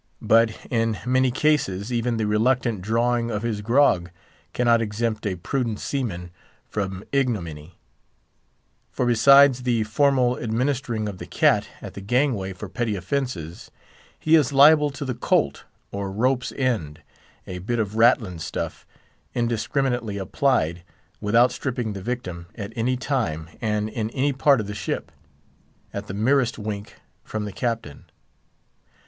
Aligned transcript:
But, 0.23 0.57
in 0.71 0.97
many 1.05 1.29
cases, 1.29 1.93
even 1.93 2.17
the 2.17 2.25
reluctant 2.25 2.81
drawing 2.81 3.29
of 3.29 3.43
his 3.43 3.61
grog 3.61 4.09
cannot 4.51 4.81
exempt 4.81 5.27
a 5.27 5.35
prudent 5.35 5.79
seaman 5.79 6.31
from 6.67 7.03
ignominy; 7.11 7.77
for 8.89 9.05
besides 9.05 9.61
the 9.61 9.83
formal 9.83 10.39
administering 10.39 11.07
of 11.07 11.19
the 11.19 11.27
"cat" 11.27 11.67
at 11.83 11.93
the 11.93 12.01
gangway 12.01 12.51
for 12.51 12.67
petty 12.67 12.95
offences, 12.95 13.69
he 14.17 14.33
is 14.35 14.51
liable 14.51 14.89
to 14.89 15.05
the 15.05 15.13
"colt," 15.13 15.65
or 15.91 16.11
rope's 16.11 16.51
end, 16.53 17.03
a 17.45 17.59
bit 17.59 17.77
of 17.77 17.95
ratlin 17.95 18.39
stuff, 18.39 18.87
indiscriminately 19.35 20.17
applied—without 20.17 21.51
stripping 21.51 21.93
the 21.93 22.01
victim—at 22.01 22.73
any 22.75 22.97
time, 22.97 23.49
and 23.61 23.87
in 23.87 24.09
any 24.09 24.33
part 24.33 24.59
of 24.59 24.65
the 24.65 24.73
ship, 24.73 25.11
at 25.93 26.07
the 26.07 26.15
merest 26.15 26.57
wink 26.57 26.95
from 27.23 27.45
the 27.45 27.53
Captain. 27.53 28.05